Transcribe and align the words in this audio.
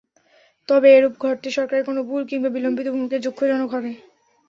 তবে 0.69 0.87
এরূপ 0.91 1.13
ঘটতে 1.23 1.49
সরকারের 1.57 1.87
কোনো 1.89 1.99
ভুল 2.09 2.21
কিংবা 2.29 2.49
বিলম্বিত 2.55 2.87
ভূমিকা 2.93 3.17
দুঃখজনক 3.25 3.69
হবে। 3.75 3.91